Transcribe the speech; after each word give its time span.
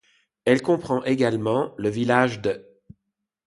Elle 0.45 0.63
comprend 0.63 1.03
également 1.03 1.75
le 1.77 1.89
village 1.89 2.41
d'. 2.41 2.65